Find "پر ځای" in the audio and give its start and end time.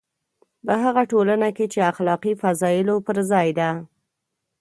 3.05-3.47